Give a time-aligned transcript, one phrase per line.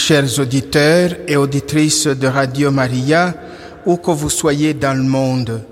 [0.00, 3.34] Chers auditeurs et auditrices de Radio Maria,
[3.84, 5.64] où que vous soyez dans le monde,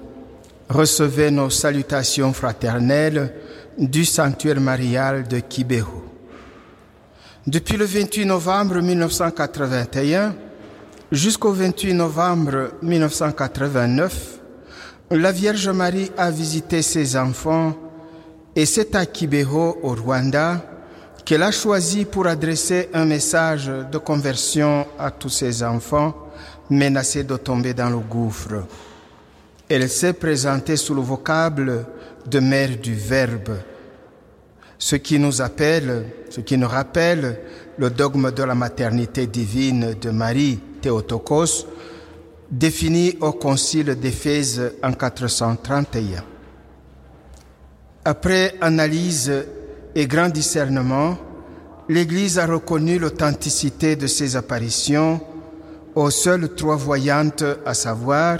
[0.68, 3.32] recevez nos salutations fraternelles
[3.78, 6.04] du sanctuaire marial de Kibeho.
[7.46, 10.34] Depuis le 28 novembre 1981
[11.12, 14.40] jusqu'au 28 novembre 1989,
[15.12, 17.74] la Vierge Marie a visité ses enfants
[18.56, 20.60] et c'est à Kibeho, au Rwanda,
[21.26, 26.14] qu'elle a choisi pour adresser un message de conversion à tous ses enfants
[26.70, 28.62] menacés de tomber dans le gouffre.
[29.68, 31.84] Elle s'est présentée sous le vocable
[32.26, 33.56] de mère du Verbe,
[34.78, 37.40] ce qui nous appelle, ce qui nous rappelle
[37.76, 41.66] le dogme de la maternité divine de Marie Théotokos,
[42.48, 46.22] défini au Concile d'Éphèse en 431.
[48.04, 49.32] Après analyse
[49.96, 51.16] et grand discernement,
[51.88, 55.20] l'Église a reconnu l'authenticité de ces apparitions
[55.94, 58.38] aux seules trois voyantes, à savoir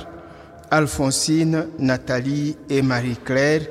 [0.71, 3.63] Alphonsine, Nathalie et Marie-Claire.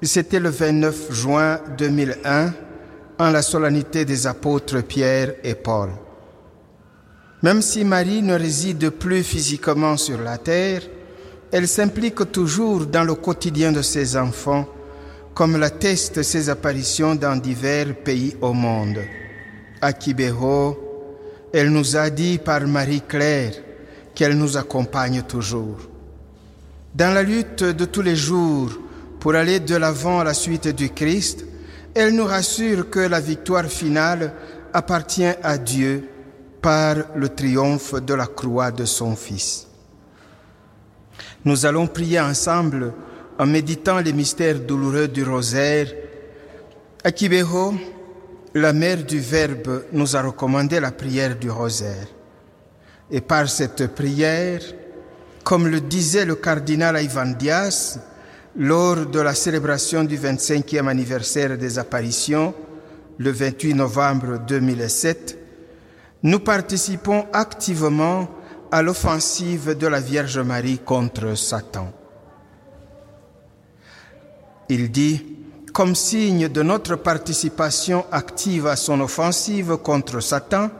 [0.00, 2.54] C'était le 29 juin 2001,
[3.18, 5.90] en la solennité des apôtres Pierre et Paul.
[7.42, 10.82] Même si Marie ne réside plus physiquement sur la terre,
[11.50, 14.68] elle s'implique toujours dans le quotidien de ses enfants
[15.38, 18.98] comme l'attestent ses apparitions dans divers pays au monde.
[19.80, 20.76] À Kibeho,
[21.54, 23.52] elle nous a dit par Marie-Claire
[24.16, 25.78] qu'elle nous accompagne toujours.
[26.92, 28.72] Dans la lutte de tous les jours
[29.20, 31.44] pour aller de l'avant à la suite du Christ,
[31.94, 34.32] elle nous rassure que la victoire finale
[34.72, 36.08] appartient à Dieu
[36.60, 39.68] par le triomphe de la croix de son Fils.
[41.44, 42.92] Nous allons prier ensemble
[43.38, 45.86] en méditant les mystères douloureux du rosaire,
[47.04, 47.74] Akibeho,
[48.54, 52.08] la mère du Verbe, nous a recommandé la prière du rosaire.
[53.10, 54.60] Et par cette prière,
[55.44, 57.98] comme le disait le cardinal Ivan Dias
[58.56, 62.52] lors de la célébration du 25e anniversaire des apparitions,
[63.18, 65.38] le 28 novembre 2007,
[66.24, 68.28] nous participons activement
[68.72, 71.92] à l'offensive de la Vierge Marie contre Satan.
[74.68, 75.24] Il dit,
[75.72, 80.70] comme signe de notre participation active à son offensive contre Satan,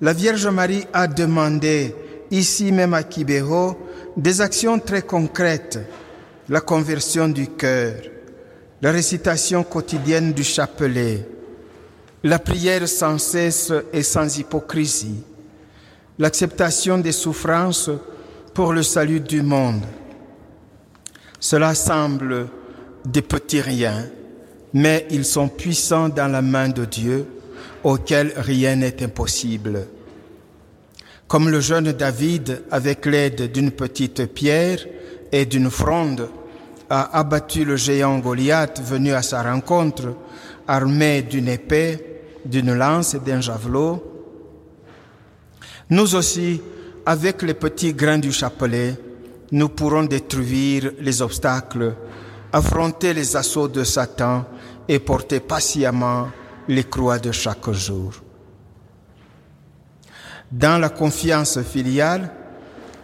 [0.00, 1.94] la Vierge Marie a demandé,
[2.30, 3.76] ici même à Kibeho,
[4.16, 5.80] des actions très concrètes,
[6.48, 7.94] la conversion du cœur,
[8.82, 11.26] la récitation quotidienne du chapelet,
[12.22, 15.22] la prière sans cesse et sans hypocrisie,
[16.18, 17.90] l'acceptation des souffrances
[18.54, 19.82] pour le salut du monde.
[21.40, 22.48] Cela semble
[23.06, 24.04] des petits riens,
[24.74, 27.26] mais ils sont puissants dans la main de Dieu,
[27.82, 29.86] auquel rien n'est impossible.
[31.28, 34.84] Comme le jeune David, avec l'aide d'une petite pierre
[35.32, 36.28] et d'une fronde,
[36.88, 40.14] a abattu le géant Goliath venu à sa rencontre,
[40.68, 41.98] armé d'une épée,
[42.44, 44.02] d'une lance et d'un javelot,
[45.90, 46.60] nous aussi,
[47.04, 48.96] avec les petits grains du chapelet,
[49.52, 51.94] nous pourrons détruire les obstacles
[52.56, 54.46] affronter les assauts de Satan
[54.88, 56.28] et porter patiemment
[56.68, 58.14] les croix de chaque jour.
[60.50, 62.30] Dans la confiance filiale,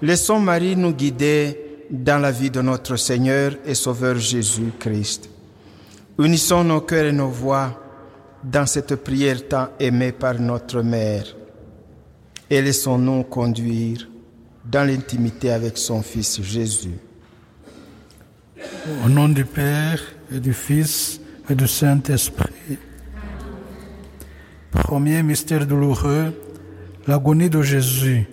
[0.00, 5.28] laissons Marie nous guider dans la vie de notre Seigneur et Sauveur Jésus-Christ.
[6.18, 7.78] Unissons nos cœurs et nos voix
[8.42, 11.26] dans cette prière tant aimée par notre Mère
[12.48, 14.08] et laissons-nous conduire
[14.64, 17.11] dans l'intimité avec son Fils Jésus.
[19.04, 20.00] Au nom du Père
[20.30, 22.78] et du Fils et du Saint-Esprit.
[24.70, 26.32] Premier mystère douloureux,
[27.06, 28.26] l'agonie de Jésus.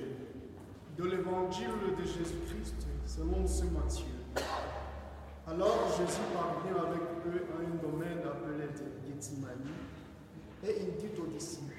[0.98, 1.68] De l'évangile
[1.98, 4.06] de Jésus-Christ selon saint Matthieu.
[5.48, 8.68] Alors Jésus parvient avec eux à un domaine appelé
[9.08, 9.70] Gethsemane
[10.64, 11.74] et il dit aux disciples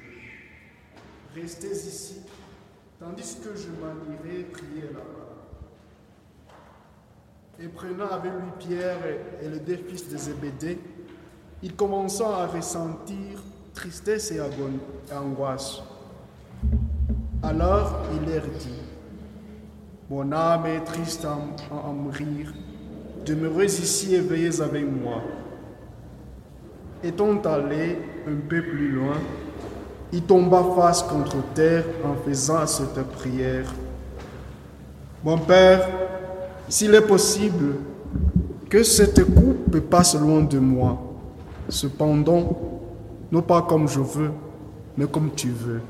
[1.34, 2.16] Restez ici,
[2.98, 5.30] tandis que je m'en irai prier là-bas.
[7.62, 8.98] Et prenant avec lui Pierre
[9.42, 10.78] et les deux fils de Zébédée,
[11.62, 13.42] il commença à ressentir
[13.72, 14.40] tristesse et
[15.14, 15.80] angoisse.
[17.42, 18.82] Alors il leur dit,
[20.10, 22.52] Mon âme est triste à, à mourir,
[23.24, 25.22] demeurez ici éveillés avec moi.
[27.02, 27.98] Étant allé
[28.28, 29.16] un peu plus loin,
[30.12, 33.72] il tomba face contre terre en faisant cette prière.
[35.24, 35.99] Mon Père,
[36.70, 37.74] s'il est possible
[38.70, 41.02] que cette coupe passe loin de moi,
[41.68, 42.80] cependant,
[43.32, 44.30] non pas comme je veux,
[44.96, 45.80] mais comme tu veux.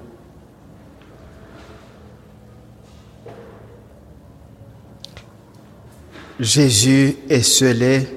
[6.40, 8.08] Jésus est esselé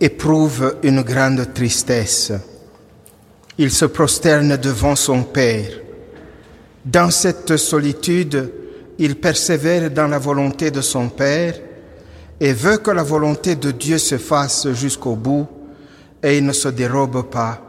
[0.00, 2.32] éprouve une grande tristesse.
[3.58, 5.80] Il se prosterne devant son Père.
[6.84, 8.52] Dans cette solitude,
[8.98, 11.54] il persévère dans la volonté de son Père
[12.40, 15.46] et veut que la volonté de Dieu se fasse jusqu'au bout
[16.22, 17.60] et il ne se dérobe pas,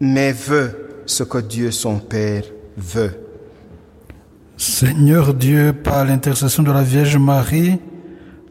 [0.00, 2.44] mais veut ce que Dieu son Père
[2.76, 3.14] veut.
[4.56, 7.78] Seigneur Dieu, par l'intercession de la Vierge Marie,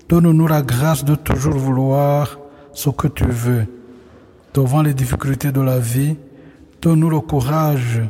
[0.09, 2.39] donne-nous la grâce de toujours vouloir
[2.73, 3.65] ce que tu veux.
[4.53, 6.17] Devant les difficultés de la vie,
[6.81, 8.01] donne-nous le courage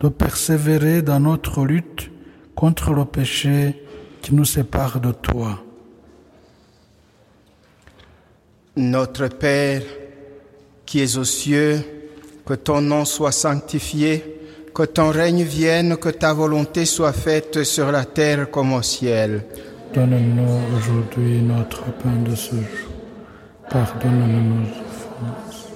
[0.00, 2.10] de persévérer dans notre lutte
[2.54, 3.82] contre le péché
[4.22, 5.62] qui nous sépare de toi.
[8.76, 9.82] Notre Père,
[10.86, 11.82] qui es aux cieux,
[12.44, 14.24] que ton nom soit sanctifié,
[14.74, 19.44] que ton règne vienne, que ta volonté soit faite sur la terre comme au ciel.
[19.94, 22.90] Donne-nous aujourd'hui notre pain de ce jour.
[23.70, 25.68] Pardonne-nous nos offenses,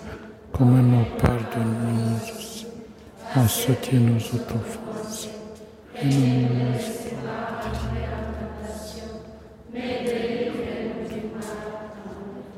[0.52, 2.66] comme nous pardonnons aussi
[3.34, 4.87] à ceux qui nous ont offensés.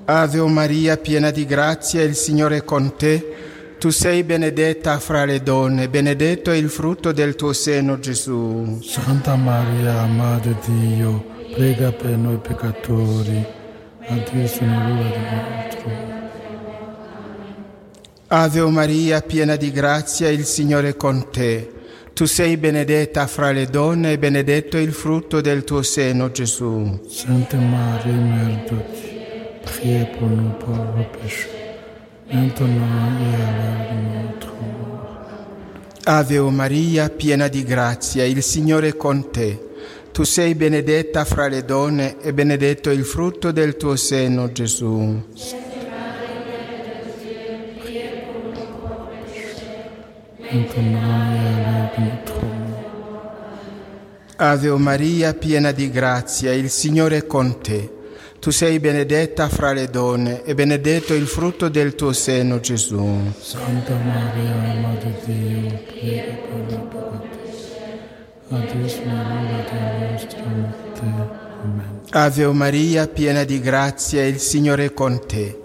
[0.04, 3.34] Ave Maria, piena di grazia, il Signore è con te.
[3.78, 8.78] Tu sei benedetta fra le donne, benedetto è il frutto del tuo seno, Gesù.
[8.82, 13.42] Santa Maria, Madre di Dio, prega per noi peccatori,
[14.06, 15.90] adesso è l'ora di nostro.
[18.26, 21.78] Ave Maria, piena di grazia, il Signore è con te.
[22.12, 27.00] Tu sei benedetta fra le donne e benedetto il frutto del tuo seno, Gesù.
[27.26, 29.20] Marie, Mère de Dieu,
[29.62, 31.50] priez pour nous pauvres pécheurs,
[32.30, 35.00] maintenant l'heure de notre mort.
[36.04, 39.68] Ave Maria, piena di grazia, il Signore è con te.
[40.12, 45.22] Tu sei benedetta fra le donne e benedetto il frutto del tuo seno, Gesù.
[50.50, 52.90] À l'heure de notre mort.
[54.36, 57.88] Ave Maria, piena di grazia, il Signore è con te.
[58.40, 63.32] Tu sei benedetta fra le donne e benedetto il frutto del tuo seno, Gesù.
[63.38, 71.00] Santa Maria, Madre di Dio, prega per noi peccatori, adesso è l'ora della nostra morte.
[71.62, 72.00] Amen.
[72.10, 75.59] Ave Maria, piena di grazia, il Signore è con te.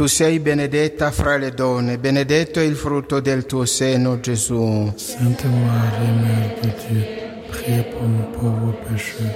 [0.00, 4.90] Tu sei benedetta fra le donne, benedetto è il frutto del tuo seno, Gesù.
[4.96, 7.04] Sainte Marie, Mère de Dieu,
[7.50, 9.28] priez pour nous pauvres pécheurs,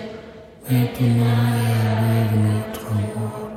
[0.66, 3.50] maintenant et à l'heure de notre mort.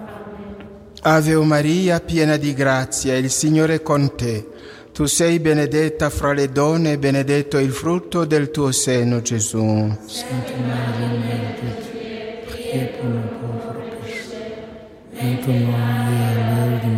[1.03, 4.45] Ave Maria, piena di grazia, il Signore è con te.
[4.91, 9.95] Tu sei benedetta fra le donne e benedetto è il frutto del tuo seno, Gesù.
[10.07, 14.59] Sainte Marie, Mère de Dieu, priez pour nous pauvres pécheurs,
[15.13, 16.96] maintenant et à l'heure de notre mort.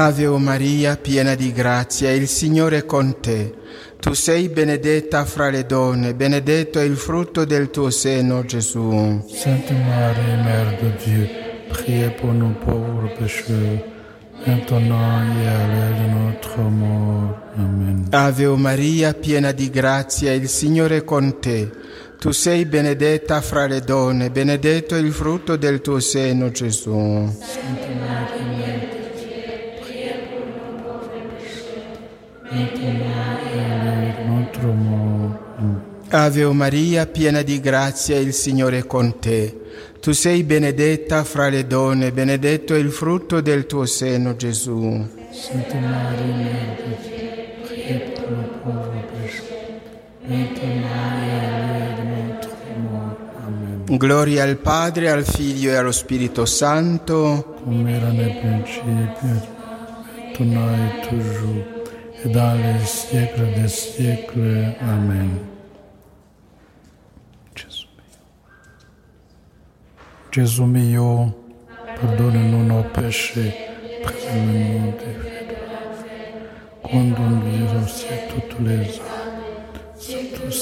[0.00, 3.52] Ave Maria, piena di grazia, il Signore è con te.
[3.98, 9.24] Tu sei benedetta fra le donne, benedetto è il frutto del tuo seno, Gesù.
[9.28, 11.28] Sainte Marie, Mère de Dieu,
[11.70, 13.82] priez pour nous pauvres pécheurs,
[14.46, 17.36] maintenant et à l'heure de notre mort.
[17.56, 18.06] Amen.
[18.12, 21.72] Ave Maria, piena di grazia, il Signore è con te.
[22.20, 27.32] Tu sei benedetta fra le donne, benedetto è il frutto del tuo seno, Gesù.
[27.40, 27.97] Sainte
[36.10, 39.60] Ave Maria, piena di grazia, il Signore è con te.
[40.00, 45.06] Tu sei benedetta fra le donne, benedetto è il frutto del tuo seno, Gesù.
[50.28, 51.08] Maintenant et à
[51.66, 52.50] l'heure de notre
[52.90, 53.16] mort.
[53.46, 53.96] Amen.
[53.96, 57.56] Gloria al Padre, al Figlio e allo Spirito Santo.
[57.64, 59.56] Come era nel principio,
[60.28, 61.64] et toujours,
[62.26, 64.76] dans les siècles des siècles.
[64.80, 65.56] Amen.
[70.38, 71.34] Gesù mio,
[71.96, 73.52] perdona-nous nos péchés,
[74.04, 76.30] préserve-nous des feux de l'enfer.
[76.84, 79.42] Conduis au ciel toutes les âmes,
[79.98, 80.52] surtout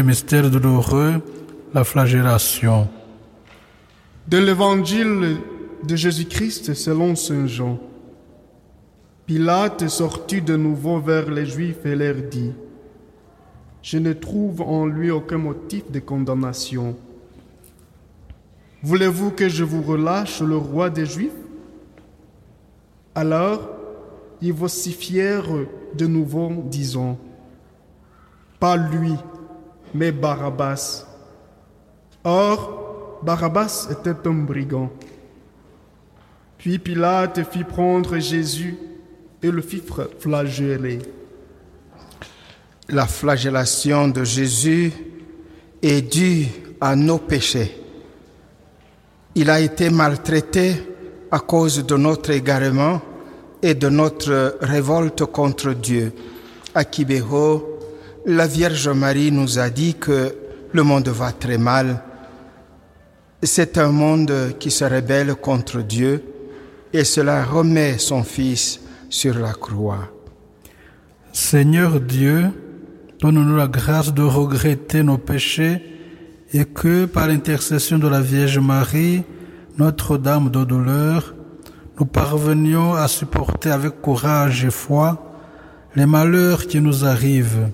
[0.00, 1.20] Mystère douloureux,
[1.74, 2.88] la flagellation.
[4.26, 5.36] De l'évangile
[5.82, 7.78] de Jésus-Christ selon Saint Jean.
[9.26, 12.52] Pilate sortit de nouveau vers les Juifs et leur dit,
[13.82, 16.96] Je ne trouve en lui aucun motif de condamnation.
[18.82, 21.32] Voulez-vous que je vous relâche le roi des Juifs?
[23.14, 23.68] Alors,
[24.40, 27.18] ils vocifierent de nouveau, disant,
[28.58, 29.12] Pas lui,
[29.94, 31.06] mais Barabbas.
[32.24, 34.90] Or, Barabbas était un brigand.
[36.58, 38.76] Puis Pilate fit prendre Jésus
[39.42, 39.82] et le fit
[40.18, 41.00] flageller.
[42.88, 44.92] La flagellation de Jésus
[45.82, 46.46] est due
[46.80, 47.80] à nos péchés.
[49.34, 50.74] Il a été maltraité
[51.30, 53.00] à cause de notre égarement
[53.62, 56.12] et de notre révolte contre Dieu.
[56.74, 57.71] À Kibého,
[58.26, 60.34] la Vierge Marie nous a dit que
[60.72, 62.02] le monde va très mal.
[63.42, 66.22] C'est un monde qui se rebelle contre Dieu
[66.92, 70.08] et cela remet son Fils sur la croix.
[71.32, 72.50] Seigneur Dieu,
[73.20, 75.82] donne-nous la grâce de regretter nos péchés
[76.52, 79.22] et que par l'intercession de la Vierge Marie,
[79.78, 81.34] Notre-Dame de douleur,
[81.98, 85.34] nous parvenions à supporter avec courage et foi
[85.96, 87.70] les malheurs qui nous arrivent.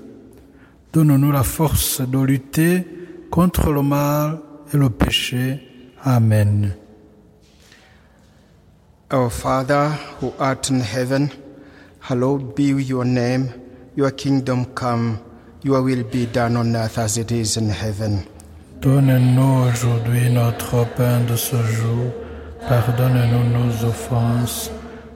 [0.93, 2.87] Donne-nous la force de lutter
[3.31, 4.41] contre le mal
[4.73, 5.61] et le péché.
[6.05, 6.75] Amen.
[9.11, 9.91] Our Father
[10.21, 11.31] who art in heaven,
[12.01, 13.49] hallowed be your name.
[13.97, 15.19] Your kingdom come,
[15.63, 18.25] your will be done on earth as it is in heaven.
[18.81, 22.13] Donne-nous aujourd'hui notre pain de ce jour.
[22.69, 24.71] Pardonne-nous nos offenses,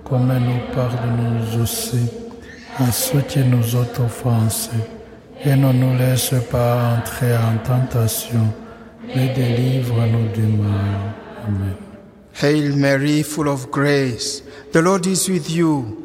[0.04, 2.08] comme nous pardonnons aussi
[2.78, 4.70] à ceux qui nous ont offensés.
[5.44, 8.52] Et ne nous laisse pas entrer en tentation,
[9.08, 11.14] mais délivre-nous du mal.
[11.46, 11.74] Amen.
[12.40, 15.98] Hail Mary, full of grace, the Lord is with you.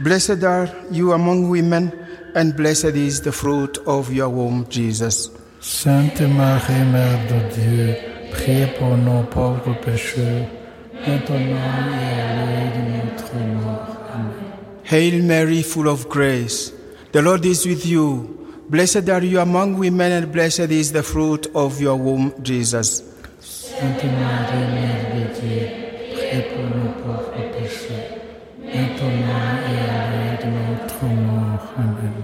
[0.00, 1.92] Blessed are you among women,
[2.34, 5.30] and blessed is the fruit of your womb, Jesus.
[5.60, 7.96] Sainte Marie, Mère de Dieu,
[8.32, 10.46] priez pour nos pauvres pécheurs,
[11.06, 13.96] maintenant et à l'heure de notre mort.
[14.12, 14.32] Amen.
[14.82, 16.72] Hail Mary, full of grace,
[17.12, 18.43] the Lord is with you.
[18.68, 23.02] Blessed are you among women, and blessed is the fruit of your womb, Jesus.
[23.40, 25.68] Sainte Marie, Mère de Dieu,
[26.14, 28.18] priez pour nos pauvres pécheurs,
[28.58, 31.72] maintenant et à l'heure de notre mort.
[31.76, 32.22] Amen.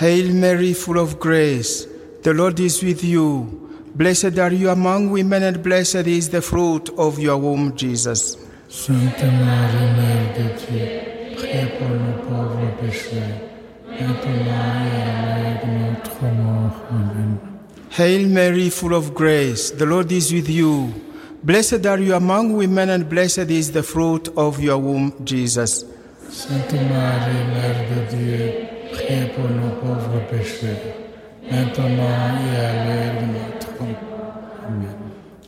[0.00, 1.86] Hail Mary, full of grace,
[2.22, 3.70] the Lord is with you.
[3.94, 8.38] Blessed are you among women, and blessed is the fruit of your womb, Jesus.
[8.68, 13.53] Sainte Marie, Mère de Dieu, priez pour nos pauvres pécheurs,
[14.00, 16.76] maintenant et à l'heure de notre mort.
[16.90, 17.38] Amen.
[17.96, 20.92] Hail Mary, full of grace, the Lord is with you.
[21.44, 25.84] Blessed are you among women, and blessed is the fruit of your womb, Jesus.
[26.30, 28.52] Sainte Marie, Mère de Dieu,
[28.92, 30.76] priez pour nos pauvres pécheurs,
[31.50, 34.42] maintenant et à l'heure de notre mort.
[34.66, 34.96] Amen.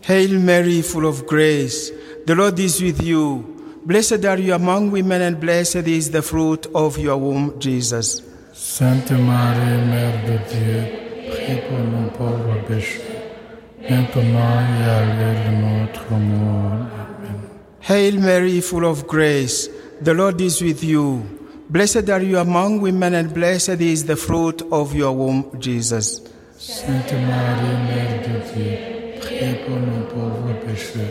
[0.02, 1.90] Hail Mary, full of grace,
[2.26, 3.44] the Lord is with you.
[3.84, 8.22] Blessed are you among women, and blessed is the fruit of your womb, Jesus.
[8.58, 13.02] Sainte Marie, Mère de Dieu, priez pour nos pauvres pécheurs,
[13.82, 16.72] maintenant et à l'heure de notre mort.
[16.72, 17.40] Amen.
[17.86, 19.68] Hail Mary, full of grace,
[20.02, 21.22] the Lord is with you.
[21.68, 26.22] Blessed are you among women, and blessed is the fruit of your womb, Jesus.
[26.56, 31.02] Sainte Marie, Mère de Dieu, priez pour nos pauvres pécheurs,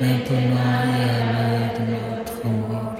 [0.00, 2.93] maintenant et à l'heure de notre mort.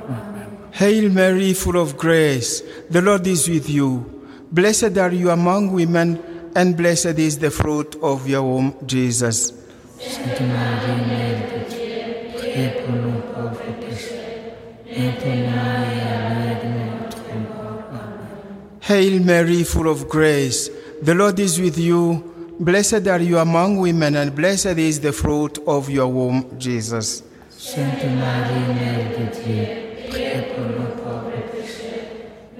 [0.75, 4.27] Hail Mary, full of grace, the Lord is with you.
[4.51, 6.19] Blessed are you among women,
[6.57, 9.53] and blessed is the fruit of your womb, Jesus.
[10.01, 16.69] Sainte Marie, Mère de Dieu, priez pour nos pauvres pécheurs, maintenant et à l'heure de
[17.05, 17.23] notre
[17.55, 17.85] mort.
[17.93, 18.81] Amen.
[18.81, 22.35] Hail Mary, full of grace, the Lord is with you.
[22.59, 27.23] Blessed are you among women, and blessed is the fruit of your womb, Jesus.
[27.51, 29.84] Sainte Marie, Mère de Dieu,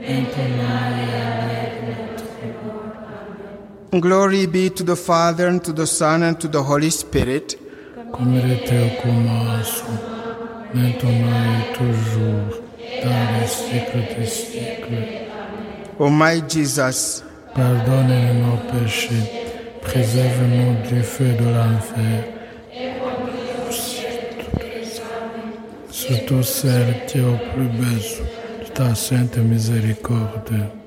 [0.09, 2.25] maintenant et notre
[3.93, 4.01] mort.
[4.01, 7.57] Glory be to the Father, and to the Son, and to the Holy Spirit.
[8.13, 10.01] Comme il était au commencement,
[10.73, 12.61] maintenant et toujours,
[13.03, 15.05] dans les siècles des siècles.
[15.99, 17.23] O my Jesus,
[17.55, 19.31] Pardonne nos péchés,
[19.81, 22.25] préserve-nous du feu de l'enfer.
[25.91, 28.44] Surtout celles qui ont plus besoin
[28.75, 30.84] Tá, Santa Misericórdia.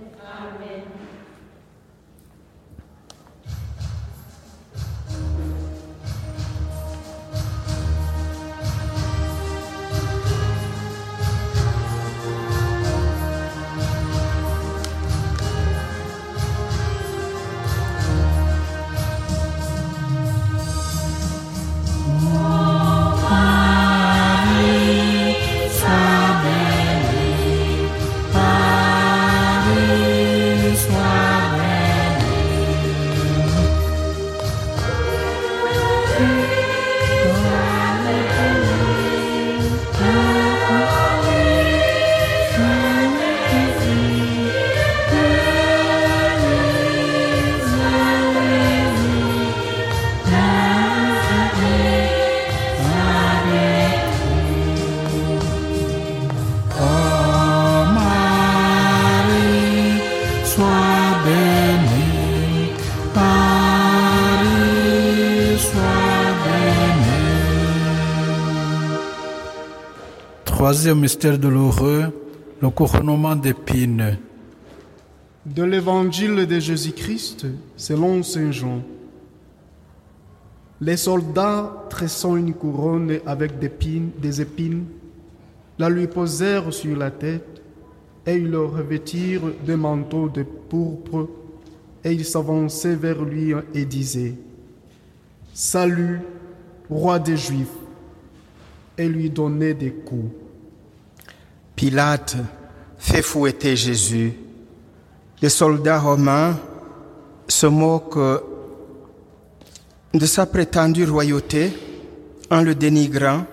[70.68, 72.12] Troisième mystère douloureux,
[72.62, 74.18] le couronnement d'épines.
[75.46, 78.82] De l'évangile de Jésus-Christ selon Saint Jean.
[80.82, 83.72] Les soldats tressant une couronne avec des
[84.22, 84.84] des épines
[85.80, 87.62] la lui posèrent sur la tête
[88.26, 91.30] et ils le revêtirent de manteaux de pourpre
[92.04, 94.36] et ils s'avançaient vers lui et disaient
[95.54, 96.20] Salut,
[96.90, 97.80] roi des Juifs
[98.98, 100.47] et lui donnaient des coups.
[101.78, 102.38] Pilate
[102.98, 104.34] fait fouetter Jésus.
[105.44, 106.58] Les soldats romains
[107.48, 108.42] se moquent
[110.12, 111.72] de sa prétendue royauté
[112.50, 113.46] en le dénigrant,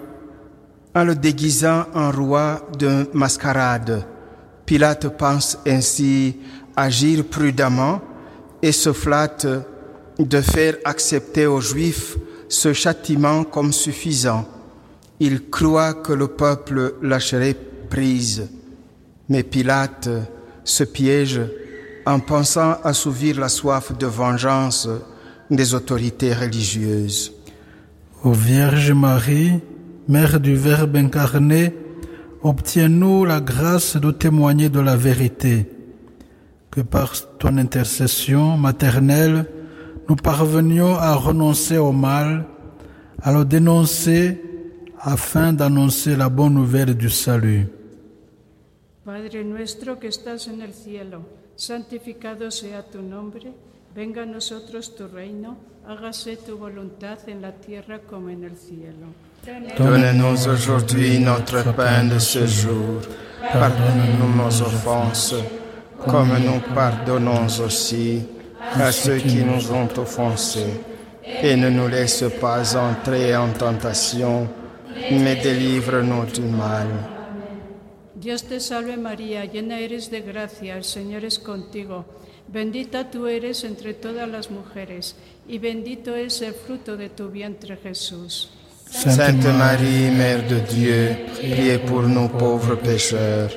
[0.95, 4.07] en le déguisant en roi de mascarade.
[4.65, 6.39] Pilate pense ainsi
[6.75, 8.01] agir prudemment
[8.63, 9.47] et se flatte
[10.19, 12.17] de faire accepter aux Juifs
[12.49, 14.47] ce châtiment comme suffisant.
[15.21, 18.49] Il croit que le peuple lâcherait prise.
[19.29, 20.09] Mais Pilate
[20.64, 21.40] se piège
[22.07, 24.88] en pensant assouvir la soif de vengeance
[25.51, 27.33] des autorités religieuses.
[28.23, 29.61] Ô Vierge Marie,
[30.09, 31.75] Mère du Verbe incarné,
[32.42, 35.66] obtiens-nous la grâce de témoigner de la vérité,
[36.70, 39.47] que par ton intercession maternelle,
[40.09, 42.44] nous parvenions à renoncer au mal,
[43.23, 44.40] à le dénoncer
[45.05, 47.69] afin d'annoncer la bonne nouvelle du salut.
[49.05, 53.53] Padre nuestro que estás en el cielo, santificado sea tu nombre,
[53.95, 59.12] venga a nosotros tu reino, hágase tu voluntad en la tierra como en el cielo.
[59.77, 63.03] Donne-nous aujourd'hui notre pain de ce jour.
[63.53, 65.35] Pardonne-nous nos offenses,
[66.09, 68.23] comme nous pardonnons aussi
[68.75, 70.81] à ceux qui nous ont offensés.
[71.43, 74.49] Et ne nous laisse pas entrer en tentation,
[75.11, 76.89] mais délivre-nous du mal.
[78.15, 82.07] Dios te salve María, llena eres de gracia, el Señor es contigo.
[82.49, 87.77] Bendita tú eres entre todas las mujeres, y bendito es el fruto de tu vientre
[87.77, 88.51] Jesús.
[88.89, 93.51] Sainte Marie, Mère de Dieu, priez pour nous pauvres pécheurs,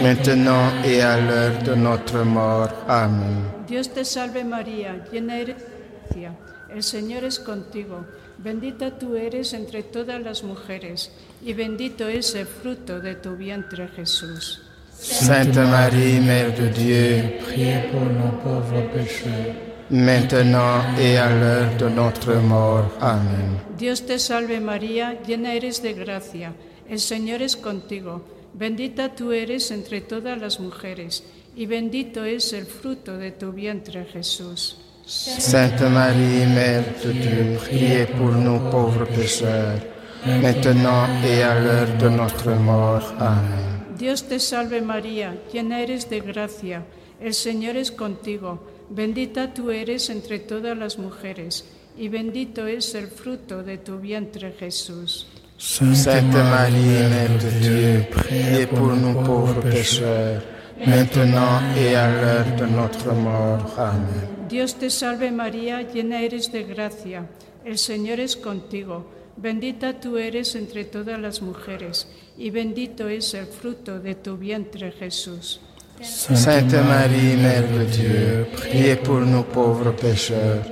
[0.00, 2.70] maintenant et à l'heure de notre mort.
[2.88, 3.50] Amen.
[3.66, 5.64] Dios te salve María, llena eres de
[6.08, 6.36] gracia,
[6.70, 8.04] el Señor es contigo.
[8.38, 11.10] Bendita tú eres entre todas las mujeres,
[11.44, 14.62] y bendito es el fruto de tu vientre Jesús.
[14.98, 19.54] Sainte Marie, Mère de Dieu, Priez pour nos pauvres pécheurs.
[19.90, 22.90] maintenant et à l'heure de notre mort.
[23.00, 23.60] Amen.
[23.78, 26.54] Dios te salve María, llena eres de gracia,
[26.88, 28.22] el Señor es contigo.
[28.54, 31.22] Bendita tú eres entre todas las mujeres,
[31.54, 34.78] y bendito es el fruto de tu vientre Jesús.
[35.08, 39.78] Sainte Marie, Mère de Dieu, priez pour nous pauvres pécheurs,
[40.26, 43.14] maintenant et à l'heure de notre mort.
[43.20, 43.82] Amen.
[43.96, 46.82] Dios te salve María, llena eres de gracia,
[47.20, 48.58] el Señor es contigo.
[48.90, 51.64] Bendita tú eres entre todas las mujeres,
[51.96, 55.28] y bendito es el fruto de tu vientre Jesús.
[55.56, 60.42] Sainte Marie, Mère de Dieu, priez pour nous pauvres pécheurs,
[60.84, 63.78] maintenant et à l'heure de notre mort.
[63.78, 64.28] Amen.
[64.48, 67.26] Dios te salve María, llena eres de gracia,
[67.64, 69.04] el Señor es contigo.
[69.36, 72.08] Bendita tú eres entre todas las mujeres,
[72.38, 75.60] y bendito es el fruto de tu vientre Jesús.
[76.00, 80.62] Sainte Marie, Mère de Dieu, priez pour nous pauvres pécheurs,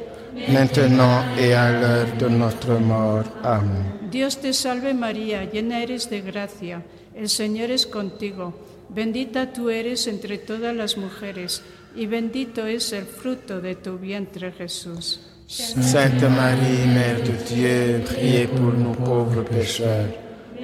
[0.49, 3.25] maintenant et à l'heure de notre mort.
[3.43, 3.85] Amen.
[4.11, 6.83] Dios te salve María, llena eres de gracia,
[7.15, 8.55] el Señor es contigo.
[8.89, 11.63] Bendita tú eres entre todas las mujeres,
[11.97, 15.21] y bendito es el fruto de tu vientre Jesús.
[15.47, 20.09] Sainte Marie, Mère de Dieu, priez pour nous pauvres pécheurs,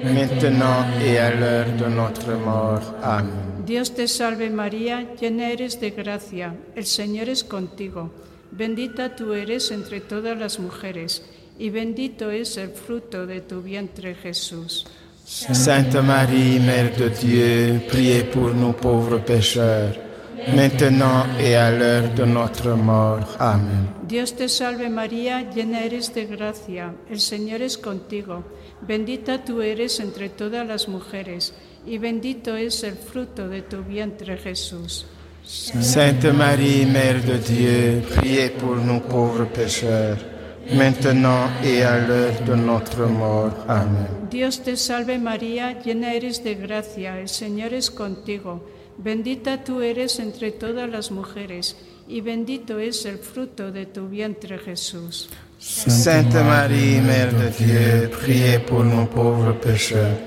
[0.03, 2.95] maintenant et à l'heure de notre mort.
[3.03, 3.63] Amen.
[3.65, 8.11] Dios te salve María, llena eres de gracia, el Señor es contigo.
[8.51, 11.23] Bendita tú eres entre todas las mujeres,
[11.59, 14.87] y bendito es el fruto de tu vientre Jesús.
[15.33, 19.93] Sainte Marie, Mère de Dieu, priez pour nous pauvres pécheurs,
[20.53, 23.37] maintenant et à l'heure de notre mort.
[23.39, 23.87] Amen.
[24.03, 28.43] Dios te salve María, llena eres de gracia, el Señor es contigo.
[28.81, 31.53] Bendita tú eres entre todas las mujeres,
[31.87, 35.05] y bendito es el fruto de tu vientre Jesús.
[35.45, 40.17] Sainte Marie, Mère de Dieu, priez pour nous pauvres pécheurs,
[40.73, 43.53] maintenant et à l'heure de notre mort.
[43.67, 44.07] Amen.
[44.29, 48.61] Dios te salve María, llena eres de gracia, el Señor es contigo.
[48.97, 51.75] Bendita tú eres entre todas las mujeres,
[52.07, 55.29] y bendito es el fruto de tu vientre Jesús.
[55.59, 60.17] Sainte Marie, Mère de Dieu, priez pour nous pauvres pécheurs,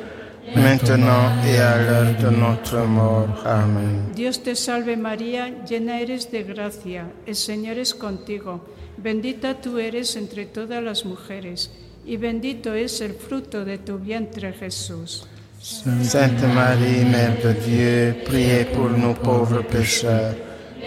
[0.55, 3.29] maintenant et à l'heure de notre mort.
[3.45, 4.13] Amen.
[4.15, 8.61] Dios te salve María, llena eres de gracia, el Señor es contigo,
[8.97, 11.71] bendita tú eres entre todas las mujeres,
[12.07, 15.27] y bendito es el fruto de tu vientre Jesús.
[15.61, 20.35] Sainte Marie, Mère de Dieu, priez pour nous pauvres pécheurs,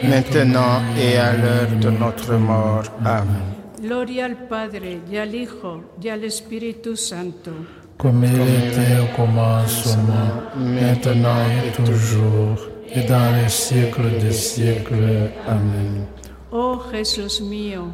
[0.03, 2.83] maintenant et à l'heure de notre mort.
[3.03, 3.57] Amen.
[3.81, 7.51] Gloria al Padre, y al Hijo, y al Espíritu Santo.
[7.97, 12.59] Comme il était au commencement, maintenant et toujours,
[12.93, 15.31] et dans les siècles des siècles.
[15.47, 16.05] Amen.
[16.51, 17.87] Oh Jesús mío,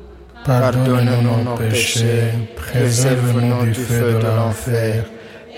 [0.45, 5.05] Pardonne-nous nos péchés, préserve-nous du feu de l'enfer,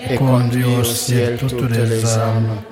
[0.08, 2.62] et conduis au ciel toutes les âmes,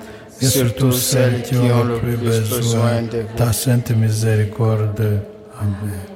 [0.41, 5.21] et surtout celles qui ont le plus besoin de ta sainte miséricorde.
[5.59, 6.14] Amen.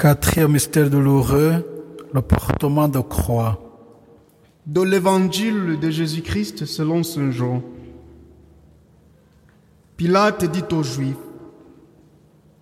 [0.00, 1.62] Quatrième mystère douloureux,
[2.14, 3.60] le portement de croix.
[4.64, 7.62] De l'évangile de Jésus-Christ selon Saint Jean.
[9.98, 11.16] Pilate dit aux Juifs,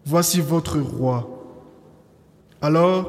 [0.05, 1.29] Voici votre roi.
[2.61, 3.09] Alors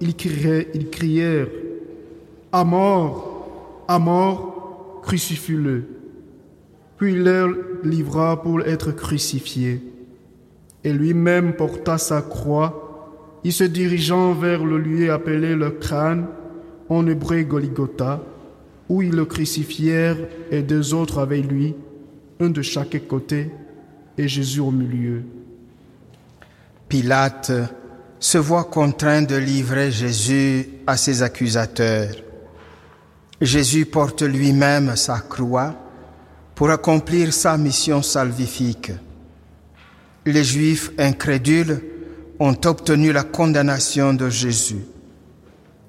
[0.00, 1.46] ils criaient, ils crièrent,
[2.50, 5.84] À mort, à mort, crucifie-le.
[6.96, 7.50] Puis il leur
[7.84, 9.80] livra pour être crucifié.
[10.82, 12.81] Et lui-même porta sa croix
[13.44, 16.26] il se dirigeant vers le lieu appelé le crâne,
[16.88, 18.22] en hébreu Golgotha,
[18.88, 20.18] où ils le crucifièrent
[20.50, 21.74] et deux autres avec lui,
[22.40, 23.50] un de chaque côté
[24.18, 25.22] et Jésus au milieu.
[26.88, 27.52] Pilate
[28.20, 32.14] se voit contraint de livrer Jésus à ses accusateurs.
[33.40, 35.74] Jésus porte lui-même sa croix
[36.54, 38.92] pour accomplir sa mission salvifique.
[40.26, 41.80] Les Juifs incrédules
[42.38, 44.84] ont obtenu la condamnation de Jésus.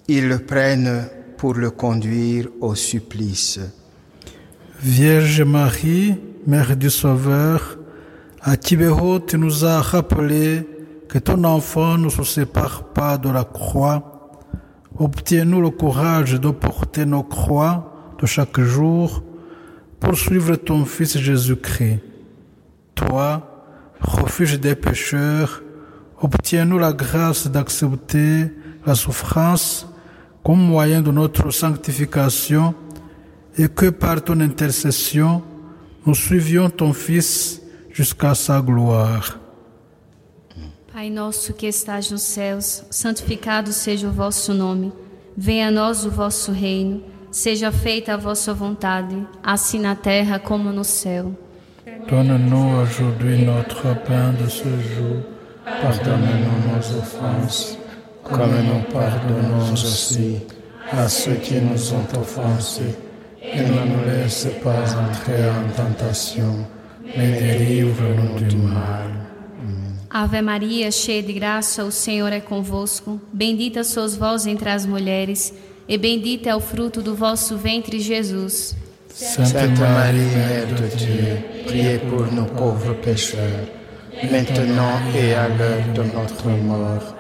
[0.08, 3.60] Ils le prennent pour le conduire au supplice.
[4.80, 7.78] Vierge Marie, Mère du Sauveur,
[8.42, 10.68] à Tibéro, tu nous as rappelé
[11.08, 14.42] que ton enfant ne se sépare pas de la croix.
[15.00, 19.24] Obtiens-nous le courage de porter nos croix de chaque jour
[20.00, 22.00] pour suivre ton Fils Jésus-Christ.
[22.96, 23.66] Toi,
[24.02, 25.64] refuge des pécheurs,
[26.24, 28.52] obtiens-nous la grâce d'accepter
[28.86, 29.86] la souffrance
[30.44, 32.74] comme moyen de notre sanctification
[33.58, 35.44] et que par ton intercession,
[36.06, 39.40] nous suivions ton Fils jusqu'à sa gloire.
[40.94, 44.94] Pai nosso que estás nos céus, santificado seja o vosso nome.
[45.36, 47.02] Venha a nós o vosso reino.
[47.32, 51.36] Seja feita a vossa vontade, assim na terra como no céu.
[52.08, 55.24] Donne-nous aujourd'hui notre pain de ce jour.
[55.66, 57.78] Pardonne-nous nos offenses,
[58.24, 60.38] comme nous pardonnons aussi
[60.92, 62.96] à ceux qui nous ont offensés.
[63.42, 66.66] Et ne nous laisse pas entrer en tentation,
[67.18, 69.12] mais délivre-nous du mal.
[70.10, 73.20] Ave Maria, cheia de graça, o Senhor é convosco.
[73.34, 75.52] Bendita sois vós entre as mulheres,
[75.90, 78.76] e bendito é o fruto do vosso ventre, Jesus.
[79.10, 83.68] Sainte Marie, Mère de Dieu, priez pour nos pauvres pécheurs,
[84.32, 87.16] maintenant et à l'heure de notre mort.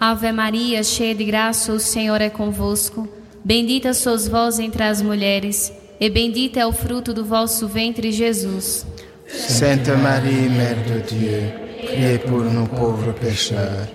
[0.00, 3.08] Ave Maria, cheia de graça, o Senhor é convosco.
[3.44, 8.86] Bendita sois vós entre as mulheres, e bendito é o fruto do vosso ventre, Jesus.
[9.26, 11.52] Sainte Marie, Mère de Dieu,
[11.84, 13.88] priez pour nos pauvres pécheurs,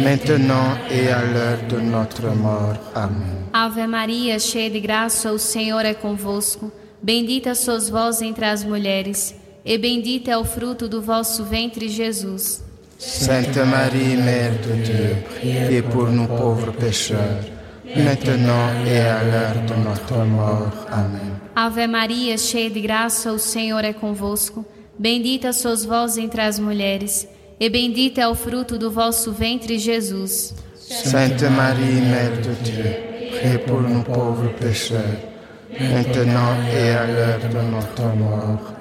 [0.00, 2.78] maintenant et à l'heure de notre mort.
[2.94, 3.48] Amen.
[3.52, 6.70] Ave Maria, cheia de graça, o Senhor é convosco.
[7.02, 12.62] Bendita sois vós entre as mulheres, e bendito é o fruto do vosso ventre, Jesus.
[12.98, 17.44] Sainte Marie, Mère de Dieu, priez pour nous pauvres pécheurs,
[17.96, 20.86] maintenant et à l'heure de notre mort.
[20.90, 21.40] Amen.
[21.56, 24.66] Ave Maria, cheia de graça, o Senhor é convosco.
[24.98, 27.26] Bendita sois vós entre as mulheres,
[27.58, 30.54] e bendito é o fruto do vosso ventre, Jesus.
[30.76, 35.29] Sainte Marie, Mère de Dieu, priez pour nous pauvres pécheurs,
[35.78, 38.74] maintenant et à l'heure de notre mort.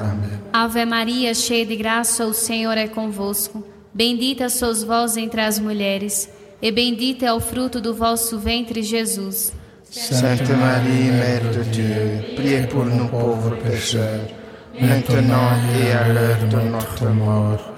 [0.51, 3.63] Ave Maria, cheia de graça, o Senhor é convosco.
[3.93, 6.29] Bendita sois vós entre as mulheres,
[6.61, 9.51] e bendito é o fruto do vosso ventre, Jesus.
[9.89, 14.27] Sainte Marie, Mère de Dieu, priez pour nous pauvres pécheurs,
[14.79, 17.73] maintenant et à l'heure de notre mort.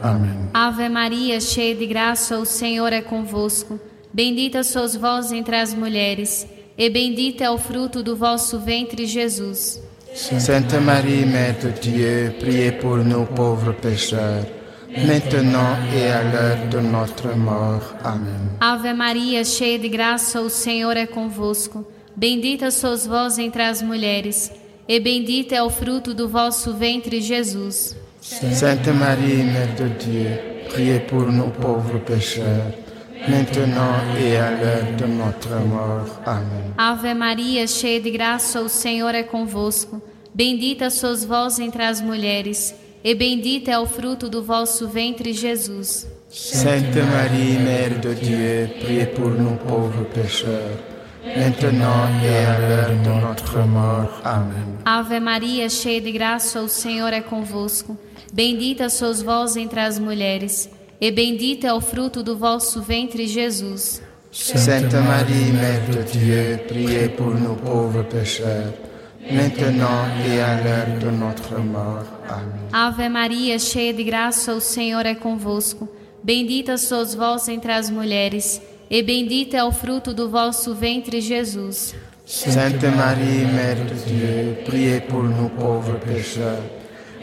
[0.53, 3.79] Ave Maria, cheia de graça, o Senhor é convosco.
[4.13, 9.79] Bendita sois vós entre as mulheres, e bendito é o fruto do vosso ventre, Jesus.
[10.13, 14.45] Sainte Marie, Mère de Dieu, priez pour nous pauvres pécheurs,
[14.89, 17.93] maintenant et à l'heure de notre mort.
[18.03, 18.57] Amen.
[18.59, 21.85] Ave Maria, cheia de graça, o Senhor é convosco.
[22.15, 24.51] Bendita sois vós entre as mulheres,
[24.87, 27.95] e bendito é o fruto do vosso ventre, Jesus.
[28.21, 30.39] Sainte Marie, Mère de Dieu,
[30.69, 32.73] priez pour nous pauvres pécheurs,
[33.27, 36.19] maintenant et à l'heure de notre mort.
[36.25, 36.73] Amen.
[36.77, 40.01] Ave Maria, cheia de graça, o Senhor é convosco.
[40.33, 46.07] Bendita sois vós entre as mulheres, e bendito é o fruto do vosso ventre, Jesus.
[46.29, 50.77] Sainte Marie, Mère de Dieu, priez pour nous pauvres pécheurs,
[51.25, 54.21] maintenant et à l'heure de notre mort.
[54.23, 54.77] Amen.
[54.85, 57.97] Ave Maria, cheia de graça, o Senhor é convosco.
[58.31, 60.69] Bendita sois vós entre as mulheres,
[61.01, 63.99] e bendito é o fruto do vosso ventre, Jesus.
[64.31, 68.71] Sainte Marie, Mère de Dieu, priez pour nous pauvres pécheurs,
[69.29, 72.05] maintenant et à l'heure de notre mort.
[72.29, 72.69] Amen.
[72.71, 75.89] Ave Maria, cheia de graça, o Senhor é convosco.
[76.23, 81.95] Bendita sois vós entre as mulheres, e bendito é o fruto do vosso ventre, Jesus.
[82.25, 86.63] Sainte Marie, Mère de Dieu, priez pour nous pauvres pécheurs,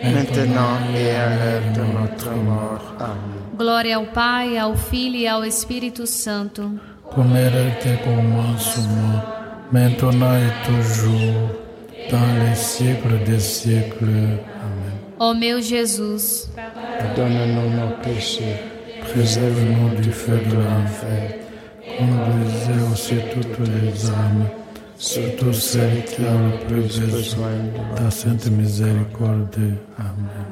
[0.02, 2.94] maintenant et à l'heure de notre mort.
[2.98, 3.47] Amen.
[3.58, 6.70] Glória ao Pai, ao Filho e ao Espírito Santo.
[7.14, 9.22] comme elle était au commencement,
[9.72, 11.50] maintenant et toujours,
[12.10, 14.04] dans les siècles des siècles.
[14.04, 14.98] Amen.
[15.18, 18.56] Ó meu Jesus, Pardonne-nous nos péchés,
[19.10, 21.34] Préserve-nous du feu de l'enfer.
[21.98, 24.46] Conduisez aussi toutes les âmes,
[24.98, 29.56] surtout celles qui ont le plus besoin de ta sainte miséricorde.
[29.98, 30.46] Amen.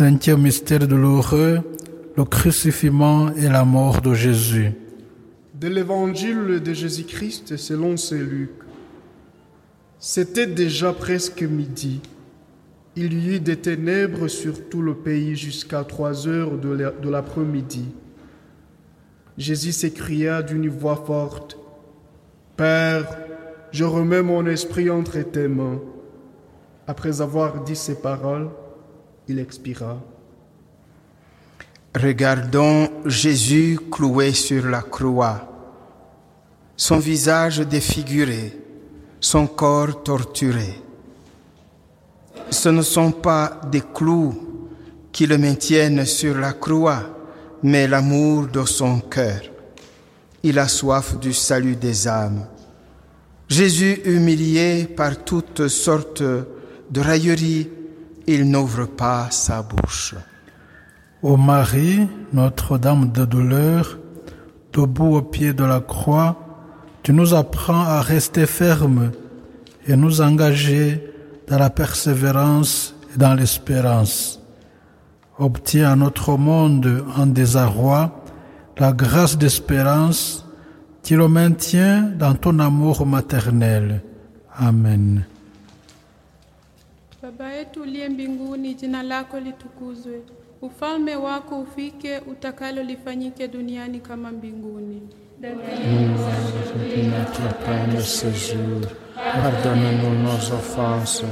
[0.00, 1.60] Cinquième mystère douloureux,
[2.16, 4.72] le crucifixion et la mort de Jésus.
[5.52, 8.48] De l'évangile de Jésus-Christ selon Saint Luc.
[9.98, 12.00] C'était déjà presque midi.
[12.96, 17.10] Il y eut des ténèbres sur tout le pays jusqu'à trois heures de la- de
[17.10, 17.84] l'après-midi.
[19.36, 21.58] Jésus s'écria d'une voix forte,
[22.56, 23.06] Père,
[23.70, 25.78] je remets mon esprit entre tes mains.
[26.86, 28.48] Après avoir dit ces paroles,
[29.30, 29.96] il expira.
[31.94, 35.46] Regardons Jésus cloué sur la croix,
[36.76, 38.56] son visage défiguré,
[39.20, 40.80] son corps torturé.
[42.50, 44.34] Ce ne sont pas des clous
[45.12, 47.02] qui le maintiennent sur la croix,
[47.62, 49.42] mais l'amour de son cœur.
[50.42, 52.46] Il a soif du salut des âmes.
[53.48, 57.68] Jésus, humilié par toutes sortes de railleries,
[58.34, 60.14] il n'ouvre pas sa bouche.
[61.22, 63.98] Ô Marie, Notre-Dame de douleur,
[64.72, 66.36] debout au pied de la croix,
[67.02, 69.10] tu nous apprends à rester fermes
[69.86, 71.02] et nous engager
[71.48, 74.40] dans la persévérance et dans l'espérance.
[75.38, 78.22] Obtiens à notre monde en désarroi
[78.78, 80.46] la grâce d'espérance
[81.02, 84.02] qui le maintient dans ton amour maternel.
[84.56, 85.24] Amen.
[87.40, 90.22] Baba yetu uliye mbinguni, jina lako litukuzwe,
[90.62, 95.02] ufalme wako ufike, utakalo lifanyike duniani kama mbinguni.
[95.42, 95.62] Notre
[97.64, 98.80] pain de ce jour,
[99.16, 101.24] pardonne-nous nos offenses,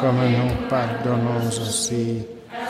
[0.00, 2.22] comme nous pardonnons aussi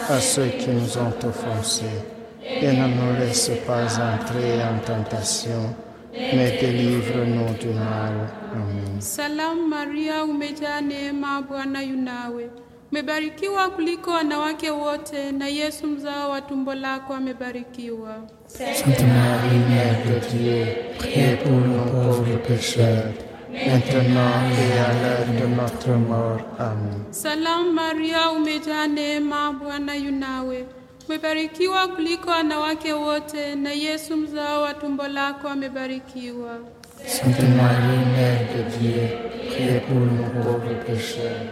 [0.09, 2.01] à ceux qui nous ont offensés.
[2.43, 5.75] Et ne nous laisse pas entrer en tentation,
[6.15, 8.15] mais délivre-nous du mal.
[8.55, 9.01] Amen.
[9.01, 12.51] Salamu Maria, umejaa neema, Bwana yu nawe,
[12.93, 18.17] umebarikiwa kuliko wanawake wote, na Yesu mzao wa tumbo lako amebarikiwa.
[18.47, 20.67] Sainte Marie, Mère de Dieu,
[20.99, 23.13] priez pour nous pauvres pécheurs,
[23.53, 26.41] maintenant et à l'heure de notre mort.
[26.59, 27.05] Amen.
[27.11, 30.65] Salamu Maria, umejaa neema, Bwana yu nawe,
[31.09, 36.59] umebarikiwa kuliko wanawake wote, na Yesu mzao wa tumbo lako amebarikiwa.
[37.07, 39.09] Sainte Marie, Mère de Dieu,
[39.49, 41.47] priez pour nous pauvres pécheurs,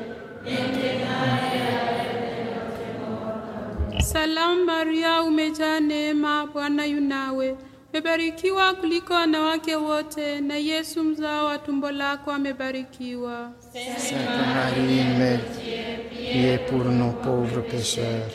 [4.01, 7.57] Salamu Maria, umejaa neema, Bwana yu nawe,
[7.93, 13.51] umebarikiwa kuliko wanawake wote, na Yesu mzao wa tumbo lako amebarikiwa.
[13.73, 14.15] Sainte
[14.55, 18.31] Marie, Mère Dieu, priez pour nous pauvres pécheurs,